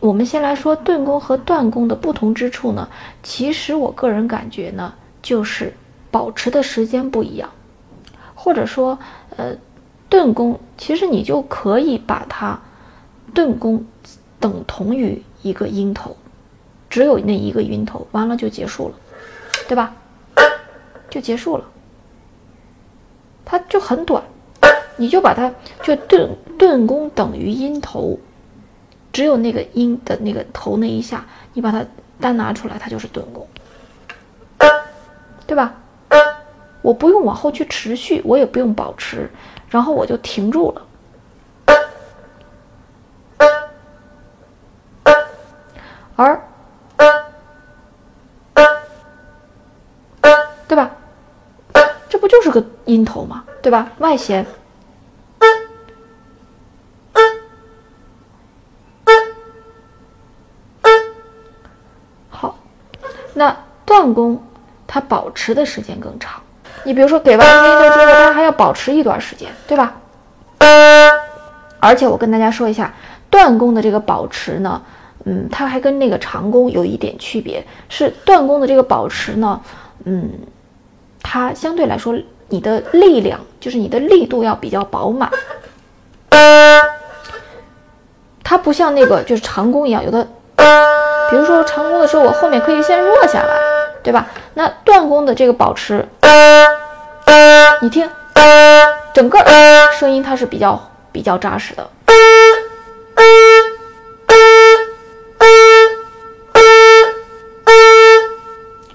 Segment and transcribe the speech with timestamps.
[0.00, 2.88] 我们先来说顿弓和断弓的不同之处呢，
[3.22, 4.92] 其实我个人感觉呢，
[5.22, 5.72] 就是
[6.10, 7.48] 保持的时间不一样，
[8.34, 8.98] 或者说，
[9.36, 9.56] 呃，
[10.10, 12.60] 顿弓其实你就可以把它
[13.32, 13.86] 顿弓
[14.38, 16.14] 等同于一个音头，
[16.90, 18.94] 只有那一个音头，完了就结束了，
[19.66, 19.96] 对吧？
[21.08, 21.64] 就结束了，
[23.42, 24.22] 它就很短，
[24.98, 25.50] 你就把它
[25.82, 28.18] 就顿顿弓等于音头。
[29.14, 31.86] 只有那个音的那个头那一下，你把它
[32.20, 33.48] 单拿出来，它就是顿弓，
[35.46, 35.72] 对吧？
[36.82, 39.30] 我不用往后去持续，我也不用保持，
[39.70, 40.82] 然后我就停住了。
[46.16, 46.44] 而，
[50.66, 50.90] 对吧？
[52.08, 53.44] 这不就是个音头吗？
[53.62, 53.92] 对吧？
[53.98, 54.44] 外弦。
[63.34, 63.54] 那
[63.84, 64.42] 断弓，
[64.86, 66.40] 它保持的时间更长。
[66.84, 69.94] 你比如说，给完音的之后，它还要保持一段时间，对吧？
[71.80, 72.94] 而且我跟大家说一下，
[73.28, 74.80] 断弓的这个保持呢，
[75.24, 79.60] 嗯，它还跟那个长弓有一点区别，是断弓的这个保持呢，
[80.04, 80.30] 嗯，
[81.22, 82.14] 它相对来说，
[82.48, 85.30] 你的力量就是你的力度要比较饱满。
[88.42, 90.28] 它不像那个就是长弓一样，有的。
[91.30, 93.56] 比如说长弓的时候，我后面可以先弱下来，
[94.02, 94.26] 对吧？
[94.54, 96.06] 那断弓的这个保持，
[97.80, 98.08] 你听，
[99.12, 99.38] 整个
[99.98, 100.80] 声音它是比较
[101.10, 101.88] 比较扎实的，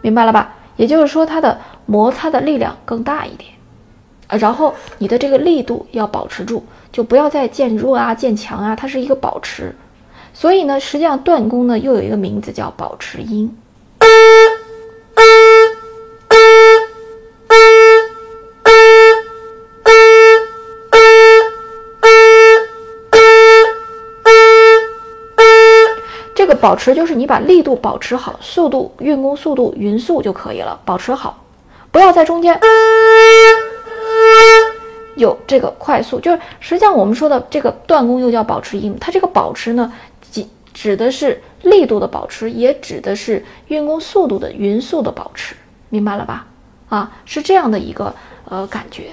[0.00, 0.52] 明白了吧？
[0.76, 3.50] 也就是说，它的摩擦的力量更大一点，
[4.28, 9.74] 呃，然后你的这个力度要保持住，就不要再渐弱啊、渐强啊，它是一个保持。
[10.34, 13.56] 所以呢，实际上断弓呢又有一个名字叫保持音。
[26.34, 31.38] 这个保持就是你把力度保持好，速度运弓速度匀速就可以了，保持好，
[31.92, 32.58] 不要在中间
[35.14, 36.18] 有这个快速。
[36.18, 39.92] 就是实际上我们说的这个断弓又叫保持音，它这个保持呢。
[40.72, 45.54] 指的是力度的保持，也指的是运动速度的匀速的保持，
[45.88, 46.46] 明白了吧？
[46.88, 49.10] 啊，是这样的一个呃感觉。